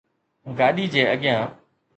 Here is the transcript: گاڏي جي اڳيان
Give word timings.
گاڏي 0.57 0.85
جي 0.93 1.01
اڳيان 1.13 1.41